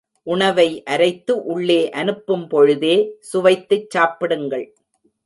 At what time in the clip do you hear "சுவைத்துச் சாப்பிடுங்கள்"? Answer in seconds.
3.33-4.65